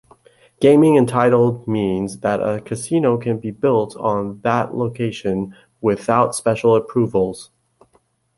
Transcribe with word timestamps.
Gaming-entitled 0.59 1.67
means 1.67 2.21
that 2.21 2.41
a 2.41 2.59
casino 2.59 3.17
can 3.19 3.37
be 3.37 3.51
built 3.51 3.95
on 3.97 4.41
that 4.41 4.73
location 4.73 5.53
without 5.79 6.33
special 6.33 6.75
approvals. 6.75 7.51